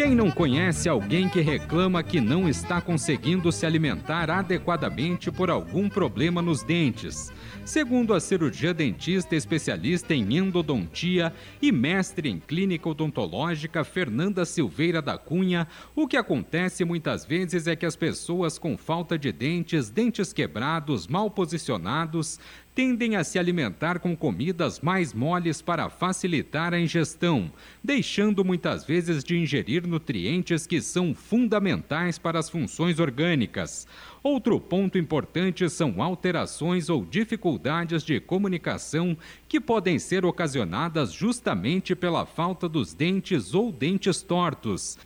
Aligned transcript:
Quem 0.00 0.14
não 0.14 0.30
conhece 0.30 0.88
alguém 0.88 1.28
que 1.28 1.42
reclama 1.42 2.02
que 2.02 2.22
não 2.22 2.48
está 2.48 2.80
conseguindo 2.80 3.52
se 3.52 3.66
alimentar 3.66 4.30
adequadamente 4.30 5.30
por 5.30 5.50
algum 5.50 5.90
problema 5.90 6.40
nos 6.40 6.62
dentes? 6.62 7.30
Segundo 7.66 8.14
a 8.14 8.18
cirurgia 8.18 8.72
dentista 8.72 9.36
especialista 9.36 10.14
em 10.14 10.38
endodontia 10.38 11.34
e 11.60 11.70
mestre 11.70 12.30
em 12.30 12.40
clínica 12.40 12.88
odontológica 12.88 13.84
Fernanda 13.84 14.46
Silveira 14.46 15.02
da 15.02 15.18
Cunha, 15.18 15.68
o 15.94 16.08
que 16.08 16.16
acontece 16.16 16.82
muitas 16.82 17.26
vezes 17.26 17.66
é 17.66 17.76
que 17.76 17.84
as 17.84 17.94
pessoas 17.94 18.58
com 18.58 18.78
falta 18.78 19.18
de 19.18 19.30
dentes, 19.30 19.90
dentes 19.90 20.32
quebrados, 20.32 21.06
mal 21.06 21.30
posicionados, 21.30 22.40
tendem 22.80 23.14
a 23.14 23.22
se 23.22 23.38
alimentar 23.38 23.98
com 23.98 24.16
comidas 24.16 24.80
mais 24.80 25.12
moles 25.12 25.60
para 25.60 25.90
facilitar 25.90 26.72
a 26.72 26.80
ingestão, 26.80 27.52
deixando 27.84 28.42
muitas 28.42 28.86
vezes 28.86 29.22
de 29.22 29.36
ingerir 29.36 29.86
nutrientes 29.86 30.66
que 30.66 30.80
são 30.80 31.14
fundamentais 31.14 32.18
para 32.18 32.38
as 32.38 32.48
funções 32.48 32.98
orgânicas. 32.98 33.86
Outro 34.22 34.58
ponto 34.58 34.96
importante 34.96 35.68
são 35.68 36.00
alterações 36.00 36.88
ou 36.88 37.04
dificuldades 37.04 38.02
de 38.02 38.18
comunicação 38.18 39.14
que 39.46 39.60
podem 39.60 39.98
ser 39.98 40.24
ocasionadas 40.24 41.12
justamente 41.12 41.94
pela 41.94 42.24
falta 42.24 42.66
dos 42.66 42.94
dentes 42.94 43.52
ou 43.52 43.70
dentes 43.70 44.22
tortos. 44.22 44.96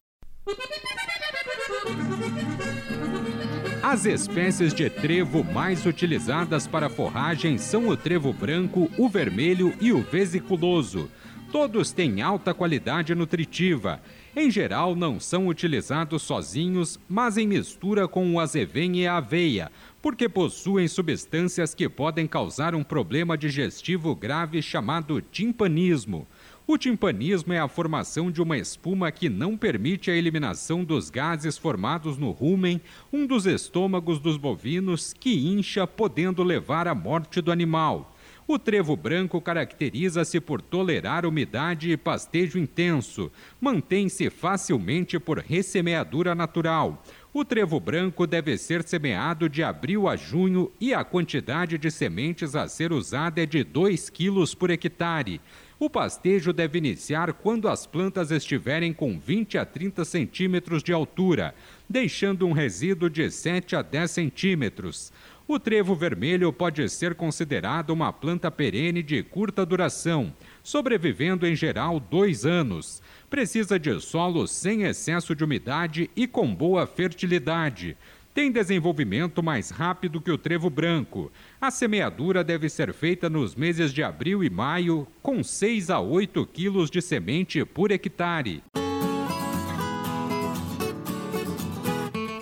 As 3.87 4.07
espécies 4.07 4.73
de 4.73 4.89
trevo 4.89 5.45
mais 5.45 5.85
utilizadas 5.85 6.67
para 6.67 6.89
forragem 6.89 7.59
são 7.59 7.89
o 7.89 7.95
trevo 7.95 8.33
branco, 8.33 8.91
o 8.97 9.11
vermelho 9.11 9.75
e 9.79 9.93
o 9.93 10.01
vesiculoso. 10.01 11.11
Todos 11.53 11.93
têm 11.93 12.23
alta 12.23 12.55
qualidade 12.55 13.15
nutritiva. 13.15 14.01
Em 14.35 14.51
geral, 14.51 14.97
não 14.97 15.21
são 15.21 15.49
utilizados 15.49 16.23
sozinhos, 16.23 16.99
mas 17.07 17.37
em 17.37 17.47
mistura 17.47 18.09
com 18.09 18.33
o 18.33 18.41
azevém 18.41 19.03
e 19.03 19.07
a 19.07 19.19
aveia, 19.19 19.71
porque 20.01 20.31
possuem 20.31 20.89
substâncias 20.89 21.75
que 21.75 21.87
podem 21.87 22.27
causar 22.27 22.75
um 22.75 22.83
problema 22.83 23.37
digestivo 23.37 24.15
grave 24.17 24.63
chamado 24.63 25.21
timpanismo. 25.21 26.27
O 26.67 26.79
timpanismo 26.79 27.53
é 27.53 27.59
a 27.59 27.69
formação 27.69 28.31
de 28.31 28.41
uma 28.41 28.57
espuma 28.57 29.13
que 29.13 29.29
não 29.29 29.55
permite 29.55 30.11
a 30.11 30.17
eliminação 30.17 30.83
dos 30.83 31.11
gases 31.11 31.59
formados 31.59 32.17
no 32.17 32.31
rumen, 32.31 32.81
um 33.13 33.27
dos 33.27 33.45
estômagos 33.45 34.19
dos 34.19 34.39
bovinos, 34.39 35.13
que 35.13 35.47
incha, 35.47 35.87
podendo 35.87 36.43
levar 36.43 36.89
à 36.89 36.95
morte 36.95 37.43
do 37.43 37.53
animal. 37.53 38.17
O 38.49 38.59
trevo 38.59 38.97
branco 38.97 39.43
caracteriza-se 39.43 40.41
por 40.41 40.63
tolerar 40.63 41.27
umidade 41.27 41.91
e 41.91 41.99
pastejo 41.99 42.59
intenso. 42.59 43.31
Mantém-se 43.61 44.31
facilmente 44.31 45.19
por 45.19 45.39
ressemeadura 45.39 46.35
natural. 46.35 47.03
O 47.33 47.45
trevo 47.45 47.79
branco 47.79 48.27
deve 48.27 48.57
ser 48.57 48.83
semeado 48.85 49.49
de 49.49 49.63
abril 49.63 50.09
a 50.09 50.17
junho 50.17 50.73
e 50.81 50.95
a 50.95 51.05
quantidade 51.05 51.77
de 51.77 51.91
sementes 51.91 52.55
a 52.55 52.69
ser 52.69 52.93
usada 52.93 53.43
é 53.43 53.47
de 53.47 53.65
2 53.65 54.09
quilos 54.09 54.55
por 54.55 54.71
hectare. 54.71 55.41
O 55.79 55.91
pastejo 55.91 56.53
deve 56.53 56.79
iniciar 56.79 57.33
quando 57.33 57.69
as 57.69 57.85
plantas 57.85 58.31
estiverem 58.31 58.93
com 58.93 59.19
20 59.19 59.59
a 59.59 59.65
30 59.65 60.05
centímetros 60.05 60.85
de 60.85 60.93
altura, 60.93 61.53
deixando 61.89 62.47
um 62.47 62.53
resíduo 62.53 63.11
de 63.11 63.29
7 63.29 63.75
a 63.75 63.83
10 63.83 64.11
centímetros. 64.11 65.13
O 65.49 65.59
trevo 65.59 65.95
vermelho 65.95 66.53
pode 66.53 66.89
ser 66.89 67.15
considerado 67.15 67.91
uma 67.91 68.13
planta 68.13 68.51
perene 68.51 69.03
de 69.03 69.23
curta 69.23 69.67
duração, 69.67 70.33
sobrevivendo 70.63 71.47
em 71.47 71.55
geral 71.55 71.99
dois 71.99 72.47
anos. 72.47 73.03
Precisa 73.29 73.79
de 73.79 74.01
solo 74.01 74.47
sem 74.47 74.85
excesso 74.85 75.35
de 75.35 75.45
umidade 75.45 76.09
e 76.17 76.27
com 76.27 76.55
boa 76.55 76.87
fertilidade 76.87 77.97
tem 78.35 78.51
desenvolvimento 78.51 79.43
mais 79.43 79.71
rápido 79.71 80.21
que 80.21 80.31
o 80.31 80.37
trevo 80.37 80.69
branco. 80.69 81.31
A 81.61 81.71
semeadura 81.71 82.43
deve 82.43 82.69
ser 82.69 82.93
feita 82.93 83.31
nos 83.31 83.55
meses 83.55 83.93
de 83.93 84.03
abril 84.03 84.43
e 84.43 84.51
maio, 84.51 85.07
com 85.23 85.43
6 85.43 85.89
a 85.89 86.01
8 86.01 86.45
quilos 86.47 86.91
de 86.91 87.01
semente 87.01 87.65
por 87.65 87.93
hectare. 87.93 88.63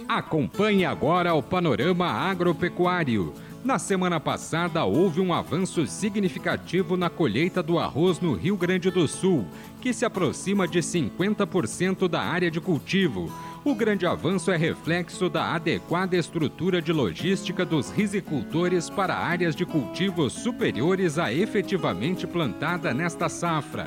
Acompanhe 0.09 0.87
agora 0.87 1.35
o 1.35 1.43
panorama 1.43 2.07
agropecuário. 2.07 3.35
Na 3.65 3.79
semana 3.79 4.19
passada, 4.19 4.85
houve 4.85 5.21
um 5.21 5.33
avanço 5.33 5.87
significativo 5.87 6.97
na 6.97 7.09
colheita 7.09 7.63
do 7.63 7.79
arroz 7.79 8.19
no 8.19 8.35
Rio 8.35 8.57
Grande 8.57 8.91
do 8.91 9.07
Sul, 9.07 9.47
que 9.81 9.93
se 9.93 10.05
aproxima 10.05 10.67
de 10.67 10.81
50% 10.81 12.09
da 12.09 12.21
área 12.21 12.51
de 12.51 12.61
cultivo. 12.61 13.33
O 13.65 13.77
grande 13.77 14.05
avanço 14.05 14.51
é 14.51 14.57
reflexo 14.57 15.29
da 15.29 15.55
adequada 15.55 16.17
estrutura 16.17 16.83
de 16.83 16.93
logística 16.93 17.65
dos 17.65 17.91
risicultores 17.93 18.91
para 18.91 19.15
áreas 19.15 19.55
de 19.55 19.65
cultivos 19.65 20.33
superiores 20.33 21.17
à 21.17 21.33
efetivamente 21.33 22.27
plantada 22.27 22.93
nesta 22.93 23.29
safra. 23.29 23.87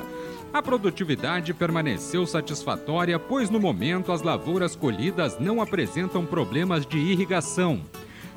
A 0.50 0.62
produtividade 0.62 1.52
permaneceu 1.52 2.26
satisfatória, 2.26 3.18
pois 3.18 3.50
no 3.50 3.60
momento 3.60 4.12
as 4.12 4.22
lavouras 4.22 4.74
colhidas 4.74 5.38
não 5.38 5.60
apresentam 5.60 6.24
problemas 6.24 6.86
de 6.86 6.96
irrigação. 6.96 7.82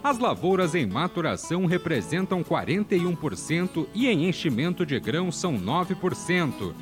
As 0.04 0.20
lavouras 0.20 0.76
em 0.76 0.86
maturação 0.86 1.66
representam 1.66 2.44
41% 2.44 3.88
e 3.94 4.08
em 4.08 4.28
enchimento 4.28 4.86
de 4.86 5.00
grão 5.00 5.32
são 5.32 5.58
9%. 5.58 6.74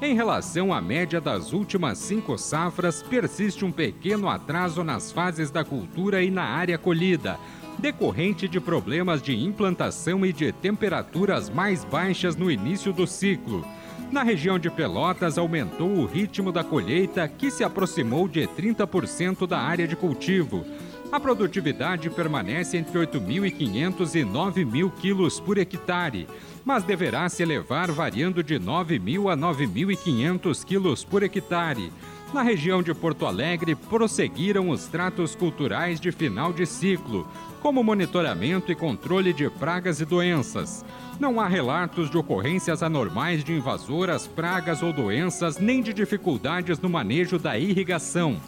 Em 0.00 0.14
relação 0.14 0.74
à 0.74 0.80
média 0.80 1.22
das 1.22 1.54
últimas 1.54 1.96
cinco 1.96 2.36
safras, 2.36 3.02
persiste 3.02 3.64
um 3.64 3.72
pequeno 3.72 4.28
atraso 4.28 4.84
nas 4.84 5.10
fases 5.10 5.50
da 5.50 5.64
cultura 5.64 6.22
e 6.22 6.30
na 6.30 6.44
área 6.44 6.76
colhida, 6.76 7.38
decorrente 7.78 8.46
de 8.46 8.60
problemas 8.60 9.22
de 9.22 9.34
implantação 9.34 10.24
e 10.26 10.34
de 10.34 10.52
temperaturas 10.52 11.48
mais 11.48 11.82
baixas 11.82 12.36
no 12.36 12.50
início 12.50 12.92
do 12.92 13.06
ciclo. 13.06 13.64
Na 14.12 14.22
região 14.22 14.58
de 14.58 14.70
Pelotas, 14.70 15.38
aumentou 15.38 15.88
o 15.88 16.04
ritmo 16.04 16.52
da 16.52 16.62
colheita, 16.62 17.26
que 17.26 17.50
se 17.50 17.64
aproximou 17.64 18.28
de 18.28 18.46
30% 18.46 19.46
da 19.46 19.58
área 19.58 19.88
de 19.88 19.96
cultivo. 19.96 20.62
A 21.10 21.18
produtividade 21.18 22.10
permanece 22.10 22.76
entre 22.76 22.98
8.500 22.98 24.14
e 24.14 24.24
9.000 24.24 24.92
quilos 24.92 25.40
por 25.40 25.56
hectare 25.56 26.28
mas 26.66 26.82
deverá 26.82 27.28
se 27.28 27.44
elevar 27.44 27.92
variando 27.92 28.42
de 28.42 28.58
9.000 28.58 29.32
a 29.32 29.36
9.500 29.36 30.64
quilos 30.64 31.04
por 31.04 31.22
hectare. 31.22 31.92
Na 32.34 32.42
região 32.42 32.82
de 32.82 32.92
Porto 32.92 33.24
Alegre, 33.24 33.76
prosseguiram 33.76 34.70
os 34.70 34.86
tratos 34.86 35.36
culturais 35.36 36.00
de 36.00 36.10
final 36.10 36.52
de 36.52 36.66
ciclo, 36.66 37.24
como 37.62 37.84
monitoramento 37.84 38.72
e 38.72 38.74
controle 38.74 39.32
de 39.32 39.48
pragas 39.48 40.00
e 40.00 40.04
doenças. 40.04 40.84
Não 41.20 41.40
há 41.40 41.46
relatos 41.46 42.10
de 42.10 42.18
ocorrências 42.18 42.82
anormais 42.82 43.44
de 43.44 43.52
invasoras, 43.52 44.26
pragas 44.26 44.82
ou 44.82 44.92
doenças, 44.92 45.58
nem 45.58 45.80
de 45.80 45.94
dificuldades 45.94 46.80
no 46.80 46.88
manejo 46.88 47.38
da 47.38 47.56
irrigação. 47.56 48.40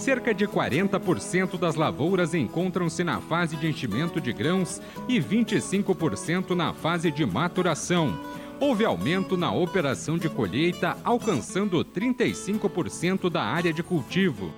Cerca 0.00 0.32
de 0.32 0.48
40% 0.48 1.58
das 1.58 1.74
lavouras 1.74 2.32
encontram-se 2.32 3.04
na 3.04 3.20
fase 3.20 3.54
de 3.54 3.68
enchimento 3.68 4.18
de 4.18 4.32
grãos 4.32 4.80
e 5.06 5.20
25% 5.20 6.52
na 6.54 6.72
fase 6.72 7.10
de 7.10 7.26
maturação. 7.26 8.18
Houve 8.58 8.82
aumento 8.82 9.36
na 9.36 9.52
operação 9.52 10.16
de 10.16 10.30
colheita, 10.30 10.96
alcançando 11.04 11.84
35% 11.84 13.28
da 13.28 13.42
área 13.42 13.74
de 13.74 13.82
cultivo. 13.82 14.50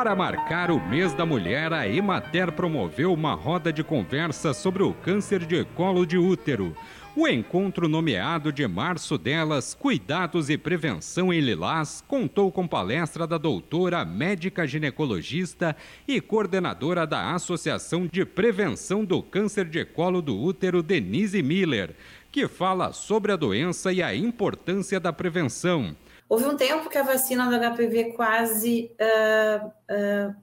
Para 0.00 0.16
marcar 0.16 0.70
o 0.70 0.80
mês 0.80 1.12
da 1.12 1.26
mulher, 1.26 1.74
a 1.74 1.86
Emater 1.86 2.50
promoveu 2.52 3.12
uma 3.12 3.34
roda 3.34 3.70
de 3.70 3.84
conversa 3.84 4.54
sobre 4.54 4.82
o 4.82 4.94
câncer 4.94 5.44
de 5.44 5.62
colo 5.62 6.06
de 6.06 6.16
útero. 6.16 6.74
O 7.14 7.28
encontro 7.28 7.86
nomeado 7.86 8.50
de 8.50 8.66
março 8.66 9.18
delas, 9.18 9.74
Cuidados 9.74 10.48
e 10.48 10.56
Prevenção 10.56 11.30
em 11.30 11.40
Lilás, 11.40 12.02
contou 12.08 12.50
com 12.50 12.66
palestra 12.66 13.26
da 13.26 13.36
doutora 13.36 14.02
médica 14.02 14.66
ginecologista 14.66 15.76
e 16.08 16.18
coordenadora 16.18 17.06
da 17.06 17.34
Associação 17.34 18.06
de 18.10 18.24
Prevenção 18.24 19.04
do 19.04 19.22
Câncer 19.22 19.66
de 19.66 19.84
Colo 19.84 20.22
do 20.22 20.34
Útero, 20.34 20.82
Denise 20.82 21.42
Miller, 21.42 21.94
que 22.32 22.48
fala 22.48 22.94
sobre 22.94 23.32
a 23.32 23.36
doença 23.36 23.92
e 23.92 24.02
a 24.02 24.14
importância 24.14 24.98
da 24.98 25.12
prevenção. 25.12 25.94
Houve 26.30 26.44
um 26.44 26.56
tempo 26.56 26.88
que 26.88 26.96
a 26.96 27.02
vacina 27.02 27.50
do 27.50 27.74
HPV 27.74 28.12
quase 28.12 28.94
uh, 29.00 29.66
uh, 29.66 30.34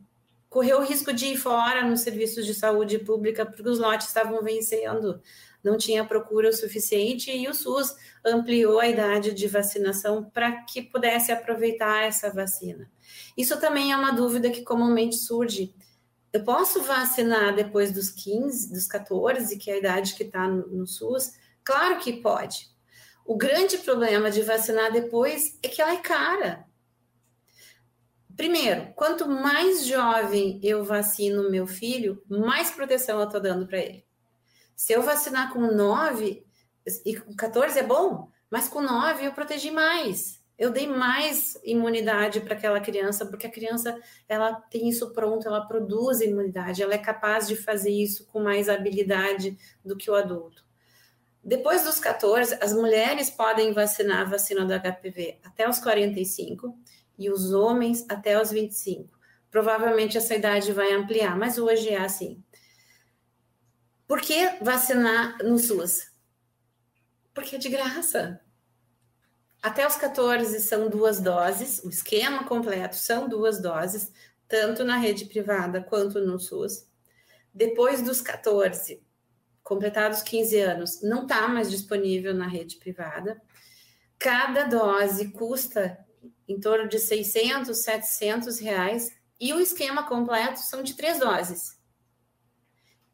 correu 0.50 0.80
o 0.80 0.84
risco 0.84 1.14
de 1.14 1.28
ir 1.28 1.38
fora 1.38 1.82
nos 1.88 2.02
serviços 2.02 2.46
de 2.46 2.54
saúde 2.54 3.00
pública 3.00 3.46
porque 3.46 3.70
os 3.70 3.80
lotes 3.80 4.08
estavam 4.08 4.44
vencendo, 4.44 5.22
não 5.64 5.78
tinha 5.78 6.04
procura 6.04 6.50
o 6.50 6.54
suficiente 6.54 7.32
e 7.32 7.48
o 7.48 7.54
SUS 7.54 7.96
ampliou 8.26 8.82
a 8.82 8.88
idade 8.90 9.34
de 9.34 9.48
vacinação 9.48 10.26
para 10.26 10.64
que 10.64 10.82
pudesse 10.82 11.32
aproveitar 11.32 12.04
essa 12.04 12.30
vacina. 12.34 12.92
Isso 13.38 13.58
também 13.58 13.94
é 13.94 13.96
uma 13.96 14.12
dúvida 14.12 14.50
que 14.50 14.64
comumente 14.64 15.16
surge. 15.16 15.74
Eu 16.34 16.44
posso 16.44 16.82
vacinar 16.82 17.56
depois 17.56 17.94
dos 17.94 18.10
15, 18.10 18.74
dos 18.74 18.88
14, 18.88 19.58
que 19.58 19.72
é 19.72 19.76
a 19.76 19.78
idade 19.78 20.16
que 20.16 20.24
está 20.24 20.50
no, 20.50 20.68
no 20.68 20.86
SUS? 20.86 21.32
Claro 21.64 21.98
que 22.00 22.12
pode. 22.12 22.76
O 23.28 23.36
grande 23.36 23.78
problema 23.80 24.32
de 24.32 24.42
vacinar 24.42 24.90
depois 24.90 25.60
é 25.62 25.68
que 25.68 25.82
ela 25.82 25.92
é 25.92 25.98
cara. 25.98 26.66
Primeiro, 28.38 28.94
quanto 28.96 29.28
mais 29.28 29.86
jovem 29.86 30.62
eu 30.64 30.82
vacino 30.86 31.52
meu 31.52 31.68
filho, 31.68 32.24
mais 32.30 32.72
proteção 32.72 33.20
eu 33.20 33.26
estou 33.26 33.42
dando 33.42 33.68
para 33.68 33.80
ele. 33.80 34.06
Se 34.78 34.94
eu 34.94 35.02
vacinar 35.02 35.52
com 35.52 35.60
9 35.60 36.42
e 37.06 37.18
com 37.18 37.36
14 37.36 37.78
é 37.78 37.84
bom, 37.84 38.32
mas 38.50 38.70
com 38.70 38.80
9 38.80 39.26
eu 39.26 39.34
protegi 39.34 39.72
mais. 39.72 40.42
Eu 40.58 40.72
dei 40.72 40.88
mais 40.88 41.60
imunidade 41.66 42.40
para 42.40 42.56
aquela 42.56 42.80
criança, 42.80 43.26
porque 43.26 43.46
a 43.46 43.52
criança 43.52 44.00
ela 44.30 44.54
tem 44.54 44.88
isso 44.88 45.12
pronto, 45.12 45.50
ela 45.50 45.68
produz 45.68 46.22
imunidade, 46.22 46.82
ela 46.82 46.94
é 46.94 46.98
capaz 46.98 47.46
de 47.46 47.58
fazer 47.58 47.92
isso 47.92 48.26
com 48.28 48.40
mais 48.40 48.70
habilidade 48.70 49.58
do 49.84 49.98
que 49.98 50.10
o 50.10 50.16
adulto. 50.16 50.67
Depois 51.44 51.84
dos 51.84 52.00
14, 52.00 52.58
as 52.62 52.74
mulheres 52.74 53.30
podem 53.30 53.72
vacinar 53.72 54.22
a 54.22 54.30
vacina 54.30 54.66
do 54.66 54.74
HPV 54.74 55.40
até 55.44 55.68
os 55.70 55.80
45 55.80 56.78
e 57.18 57.30
os 57.30 57.54
homens 57.54 58.06
até 58.10 58.42
os 58.42 58.52
25. 58.52 59.18
Provavelmente 59.50 60.18
essa 60.18 60.36
idade 60.36 60.74
vai 60.74 60.92
ampliar, 60.94 61.38
mas 61.38 61.58
hoje 61.58 61.90
é 61.90 61.98
assim. 61.98 62.44
Por 64.08 64.22
que 64.22 64.58
vacinar 64.62 65.38
no 65.44 65.58
SUS? 65.58 66.12
Porque 67.34 67.56
é 67.56 67.60
de 67.60 67.70
graça. 67.70 68.42
Até 69.62 69.86
os 69.88 69.96
14 69.96 70.60
são 70.62 70.90
duas 70.90 71.20
doses, 71.20 71.84
o 71.84 71.90
esquema 71.90 72.44
completo 72.46 72.96
são 72.96 73.28
duas 73.28 73.62
doses, 73.62 74.12
tanto 74.48 74.84
na 74.86 74.98
rede 74.98 75.26
privada 75.26 75.82
quanto 75.82 76.20
no 76.20 76.40
SUS. 76.40 76.88
Depois 77.54 78.02
dos 78.02 78.22
14, 78.22 79.04
completados 79.68 80.22
15 80.22 80.60
anos, 80.62 81.02
não 81.02 81.24
está 81.24 81.46
mais 81.50 81.70
disponível 81.70 82.34
na 82.34 82.48
rede 82.48 82.78
privada. 82.78 83.42
Cada 84.18 84.64
dose 84.64 85.30
custa 85.32 86.00
em 86.48 86.58
torno 86.58 86.88
de 86.88 86.98
600, 86.98 87.78
700 87.78 88.60
reais, 88.60 89.14
e 89.38 89.54
o 89.54 89.60
esquema 89.60 90.08
completo 90.08 90.60
são 90.60 90.82
de 90.82 90.96
três 90.96 91.20
doses. 91.20 91.78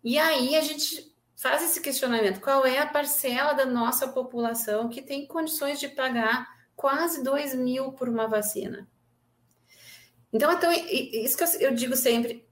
E 0.03 0.19
aí 0.19 0.55
a 0.55 0.61
gente 0.61 1.11
faz 1.35 1.63
esse 1.63 1.81
questionamento: 1.81 2.39
qual 2.39 2.63
é 2.67 2.77
a 2.77 2.85
parcela 2.85 3.53
da 3.53 3.65
nossa 3.65 4.07
população 4.09 4.89
que 4.89 5.01
tem 5.01 5.25
condições 5.25 5.79
de 5.79 5.87
pagar 5.87 6.47
quase 6.75 7.23
2 7.23 7.55
mil 7.55 7.93
por 7.93 8.07
uma 8.07 8.27
vacina? 8.27 8.87
Então, 10.31 10.51
então 10.51 10.71
isso 10.71 11.35
que 11.35 11.65
eu 11.65 11.73
digo 11.73 11.95
sempre, 11.95 12.47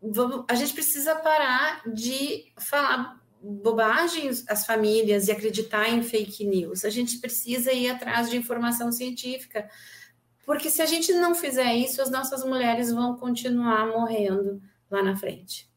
vamos, 0.00 0.44
a 0.48 0.54
gente 0.54 0.72
precisa 0.72 1.16
parar 1.16 1.82
de 1.92 2.52
falar 2.58 3.23
bobagens 3.44 4.44
às 4.48 4.64
famílias 4.64 5.28
e 5.28 5.32
acreditar 5.32 5.88
em 5.88 6.02
fake 6.02 6.46
news. 6.46 6.84
A 6.84 6.90
gente 6.90 7.18
precisa 7.18 7.72
ir 7.72 7.90
atrás 7.90 8.30
de 8.30 8.36
informação 8.38 8.90
científica, 8.90 9.68
porque 10.46 10.70
se 10.70 10.80
a 10.80 10.86
gente 10.86 11.12
não 11.12 11.34
fizer 11.34 11.74
isso, 11.74 12.00
as 12.00 12.10
nossas 12.10 12.42
mulheres 12.44 12.90
vão 12.90 13.16
continuar 13.16 13.86
morrendo 13.86 14.62
lá 14.90 15.02
na 15.02 15.14
frente. 15.16 15.68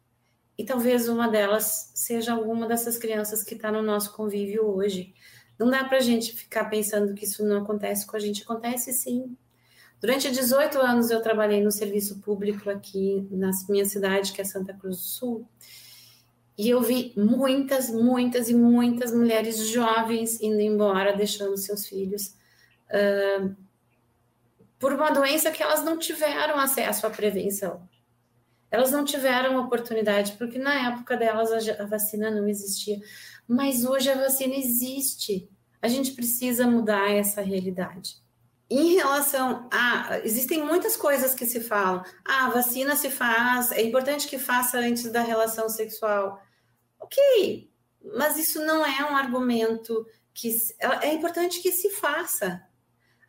E 0.58 0.64
talvez 0.64 1.10
uma 1.10 1.28
delas 1.28 1.92
seja 1.94 2.34
alguma 2.34 2.68
dessas 2.68 2.98
crianças 2.98 3.44
que 3.44 3.54
está 3.54 3.72
no 3.72 3.82
nosso 3.82 4.14
convívio 4.14 4.66
hoje. 4.66 5.14
Não 5.60 5.70
dá 5.70 5.84
para 5.84 5.98
a 5.98 6.02
gente 6.02 6.34
ficar 6.34 6.66
pensando 6.66 7.14
que 7.14 7.26
isso 7.26 7.46
não 7.46 7.64
acontece 7.64 8.08
com 8.08 8.16
a 8.16 8.20
gente. 8.20 8.44
Acontece 8.44 8.94
sim. 8.94 9.36
Durante 10.00 10.32
18 10.32 10.80
anos 10.80 11.12
eu 11.12 11.22
trabalhei 11.22 11.62
no 11.62 11.72
serviço 11.72 12.20
público 12.20 12.70
aqui 12.70 13.28
na 13.30 13.52
minha 13.68 13.86
cidade, 13.86 14.32
que 14.32 14.42
é 14.42 14.44
Santa 14.46 14.74
Cruz 14.74 14.98
do 14.98 15.04
Sul. 15.04 15.50
E 16.58 16.70
eu 16.70 16.82
vi 16.82 17.14
muitas, 17.16 17.90
muitas 17.90 18.50
e 18.50 18.56
muitas 18.56 19.14
mulheres 19.14 19.68
jovens 19.68 20.42
indo 20.42 20.60
embora, 20.60 21.16
deixando 21.16 21.56
seus 21.56 21.86
filhos. 21.86 22.36
Uh, 22.90 23.56
por 24.80 24.94
uma 24.94 25.12
doença 25.12 25.52
que 25.52 25.62
elas 25.62 25.84
não 25.84 25.98
tiveram 25.98 26.58
acesso 26.58 27.06
à 27.06 27.10
prevenção. 27.10 27.88
Elas 28.70 28.92
não 28.92 29.06
tiveram 29.06 29.60
oportunidade, 29.60 30.34
porque 30.34 30.60
na 30.60 30.90
época 30.90 31.16
delas 31.16 31.52
a, 31.70 31.86
vacina 31.86 32.30
não 32.30 32.48
existia. 32.48 33.00
Mas 33.48 33.86
hoje 33.86 34.10
a 34.10 34.16
vacina 34.16 34.56
existe. 34.56 35.50
A 35.82 35.88
gente 35.88 36.12
precisa 36.12 36.68
mudar 36.68 37.10
essa 37.12 37.42
realidade. 37.42 38.18
Em 38.70 38.96
relação 38.96 39.70
a. 39.72 40.20
Existem 40.24 40.62
muitas 40.62 40.98
coisas 40.98 41.34
que 41.34 41.46
se 41.46 41.62
falam. 41.62 42.04
Ah, 42.26 42.48
a 42.48 42.50
vacina 42.50 42.96
se 42.96 43.10
faz, 43.10 43.72
é 43.72 43.82
importante 43.82 44.28
que 44.28 44.38
faça 44.38 44.80
antes 44.80 45.10
da 45.12 45.22
relação 45.22 45.70
sexual. 45.70 46.42
Ok, 47.08 47.72
mas 48.18 48.38
isso 48.38 48.64
não 48.66 48.86
é 48.86 49.10
um 49.10 49.16
argumento 49.16 50.06
que. 50.34 50.54
É 51.02 51.14
importante 51.14 51.62
que 51.62 51.72
se 51.72 51.90
faça. 51.90 52.62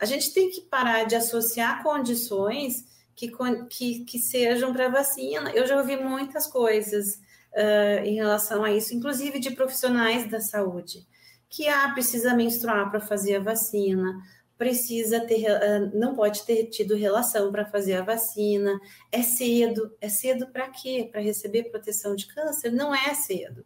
A 0.00 0.04
gente 0.04 0.32
tem 0.32 0.50
que 0.50 0.62
parar 0.62 1.04
de 1.04 1.14
associar 1.14 1.82
condições 1.82 2.84
que, 3.14 3.30
que, 3.70 4.04
que 4.04 4.18
sejam 4.18 4.72
para 4.72 4.88
vacina. 4.88 5.50
Eu 5.52 5.66
já 5.66 5.76
ouvi 5.76 5.96
muitas 5.96 6.46
coisas 6.46 7.14
uh, 7.54 8.04
em 8.04 8.16
relação 8.16 8.64
a 8.64 8.72
isso, 8.72 8.94
inclusive 8.94 9.38
de 9.38 9.52
profissionais 9.52 10.28
da 10.28 10.40
saúde, 10.40 11.06
que 11.48 11.68
ah, 11.68 11.90
precisa 11.92 12.34
menstruar 12.34 12.90
para 12.90 13.00
fazer 13.00 13.36
a 13.36 13.40
vacina, 13.40 14.20
precisa 14.58 15.20
ter, 15.20 15.46
uh, 15.48 15.96
não 15.96 16.14
pode 16.14 16.42
ter 16.42 16.64
tido 16.64 16.96
relação 16.96 17.52
para 17.52 17.64
fazer 17.64 17.94
a 17.94 18.02
vacina, 18.02 18.78
é 19.10 19.22
cedo. 19.22 19.96
É 20.00 20.08
cedo 20.08 20.48
para 20.48 20.68
quê? 20.68 21.08
Para 21.10 21.20
receber 21.20 21.70
proteção 21.70 22.16
de 22.16 22.26
câncer? 22.26 22.72
Não 22.72 22.92
é 22.92 23.14
cedo. 23.14 23.64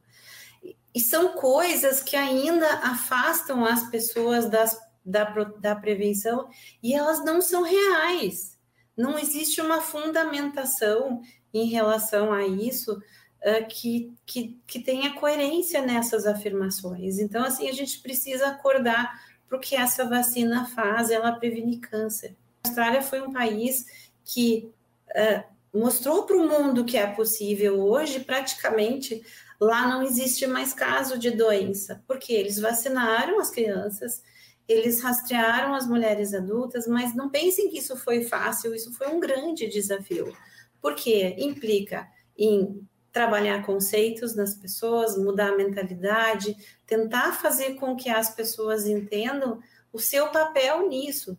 E 0.94 1.00
são 1.00 1.30
coisas 1.30 2.02
que 2.02 2.14
ainda 2.14 2.68
afastam 2.84 3.64
as 3.64 3.88
pessoas 3.88 4.48
das 4.48 4.78
da, 5.04 5.24
da 5.58 5.74
prevenção 5.74 6.48
e 6.82 6.94
elas 6.94 7.24
não 7.24 7.40
são 7.40 7.62
reais. 7.62 8.56
Não 8.96 9.18
existe 9.18 9.60
uma 9.60 9.80
fundamentação 9.80 11.22
em 11.52 11.66
relação 11.66 12.32
a 12.32 12.46
isso 12.46 12.92
uh, 12.92 13.68
que, 13.68 14.12
que, 14.24 14.60
que 14.66 14.80
tenha 14.80 15.14
coerência 15.14 15.82
nessas 15.82 16.26
afirmações. 16.26 17.18
Então, 17.18 17.42
assim, 17.42 17.68
a 17.68 17.72
gente 17.72 18.00
precisa 18.00 18.48
acordar 18.48 19.31
para 19.52 19.58
o 19.58 19.60
que 19.60 19.76
essa 19.76 20.08
vacina 20.08 20.64
faz, 20.64 21.10
ela 21.10 21.32
previne 21.32 21.76
câncer. 21.76 22.34
A 22.64 22.68
Austrália 22.68 23.02
foi 23.02 23.20
um 23.20 23.30
país 23.30 23.84
que 24.24 24.72
uh, 25.10 25.78
mostrou 25.78 26.22
para 26.22 26.38
o 26.38 26.48
mundo 26.48 26.86
que 26.86 26.96
é 26.96 27.06
possível 27.06 27.78
hoje, 27.78 28.20
praticamente 28.20 29.22
lá 29.60 29.86
não 29.86 30.02
existe 30.02 30.46
mais 30.46 30.72
caso 30.72 31.18
de 31.18 31.30
doença, 31.30 32.02
porque 32.06 32.32
eles 32.32 32.58
vacinaram 32.58 33.38
as 33.38 33.50
crianças, 33.50 34.22
eles 34.66 35.02
rastrearam 35.02 35.74
as 35.74 35.86
mulheres 35.86 36.32
adultas, 36.32 36.86
mas 36.86 37.14
não 37.14 37.28
pensem 37.28 37.68
que 37.68 37.76
isso 37.76 37.94
foi 37.94 38.24
fácil, 38.24 38.74
isso 38.74 38.90
foi 38.94 39.08
um 39.08 39.20
grande 39.20 39.68
desafio, 39.68 40.34
porque 40.80 41.36
implica 41.38 42.08
em 42.38 42.88
trabalhar 43.12 43.64
conceitos 43.64 44.34
nas 44.34 44.54
pessoas, 44.54 45.18
mudar 45.18 45.52
a 45.52 45.56
mentalidade, 45.56 46.56
tentar 46.86 47.32
fazer 47.32 47.74
com 47.74 47.94
que 47.94 48.08
as 48.08 48.34
pessoas 48.34 48.86
entendam 48.86 49.60
o 49.92 49.98
seu 49.98 50.28
papel 50.28 50.88
nisso. 50.88 51.36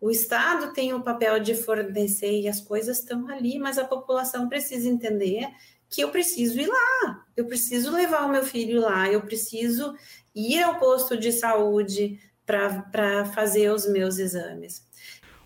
O 0.00 0.10
Estado 0.10 0.72
tem 0.72 0.92
o 0.92 1.02
papel 1.02 1.40
de 1.40 1.54
fornecer 1.54 2.40
e 2.40 2.48
as 2.48 2.60
coisas 2.60 2.98
estão 2.98 3.28
ali, 3.28 3.58
mas 3.58 3.78
a 3.78 3.84
população 3.84 4.48
precisa 4.48 4.88
entender 4.88 5.48
que 5.88 6.02
eu 6.02 6.10
preciso 6.10 6.60
ir 6.60 6.66
lá, 6.66 7.24
eu 7.36 7.46
preciso 7.46 7.90
levar 7.90 8.26
o 8.26 8.30
meu 8.30 8.44
filho 8.44 8.80
lá, 8.80 9.08
eu 9.08 9.22
preciso 9.22 9.94
ir 10.34 10.62
ao 10.62 10.78
posto 10.78 11.16
de 11.16 11.32
saúde, 11.32 12.20
para 12.48 13.26
fazer 13.26 13.70
os 13.70 13.86
meus 13.86 14.18
exames. 14.18 14.82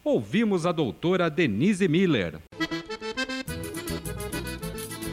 Ouvimos 0.04 0.64
a 0.64 0.72
doutora 0.72 1.28
Denise 1.28 1.88
Miller. 1.88 2.40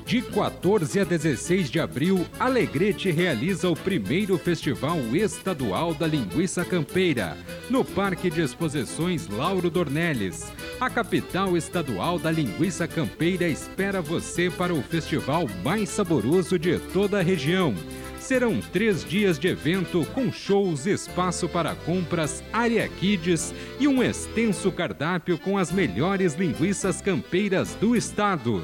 De 0.09 0.23
14 0.23 1.01
a 1.01 1.03
16 1.03 1.69
de 1.69 1.79
abril, 1.79 2.25
Alegrete 2.39 3.11
realiza 3.11 3.69
o 3.69 3.75
primeiro 3.75 4.39
Festival 4.39 4.97
Estadual 5.13 5.93
da 5.93 6.07
Linguiça 6.07 6.65
Campeira, 6.65 7.37
no 7.69 7.85
Parque 7.85 8.27
de 8.27 8.41
Exposições 8.41 9.27
Lauro 9.27 9.69
Dornelles. 9.69 10.51
A 10.79 10.89
capital 10.89 11.55
estadual 11.55 12.17
da 12.17 12.31
linguiça 12.31 12.87
campeira 12.87 13.47
espera 13.47 14.01
você 14.01 14.49
para 14.49 14.73
o 14.73 14.81
festival 14.81 15.47
mais 15.63 15.89
saboroso 15.89 16.57
de 16.57 16.79
toda 16.91 17.19
a 17.19 17.21
região 17.21 17.75
Serão 18.19 18.59
três 18.61 19.03
dias 19.03 19.39
de 19.39 19.47
evento 19.47 20.05
com 20.13 20.31
shows, 20.31 20.85
espaço 20.85 21.47
para 21.47 21.73
compras, 21.73 22.43
área 22.51 22.87
kids 22.87 23.53
e 23.79 23.87
um 23.87 24.03
extenso 24.03 24.71
cardápio 24.71 25.37
com 25.37 25.57
as 25.57 25.71
melhores 25.71 26.35
linguiças 26.35 27.01
campeiras 27.01 27.75
do 27.75 27.95
estado. 27.95 28.63